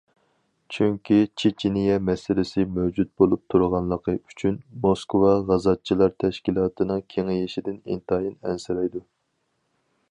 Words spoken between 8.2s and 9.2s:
ئەنسىرەيدۇ.